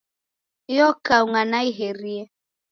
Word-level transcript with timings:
Iyo 0.73 0.87
kaunga 1.05 1.41
naiherie. 1.51 2.23